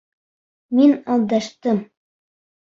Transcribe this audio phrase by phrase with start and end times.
[0.79, 1.79] Мин алдаштым.